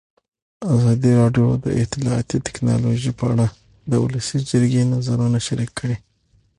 ازادي 0.75 1.11
راډیو 1.21 1.45
د 1.65 1.65
اطلاعاتی 1.83 2.37
تکنالوژي 2.47 3.11
په 3.19 3.25
اړه 3.31 3.47
د 3.91 3.93
ولسي 4.03 4.37
جرګې 4.49 4.83
نظرونه 4.93 5.37
شریک 5.47 5.71
کړي. 5.79 5.97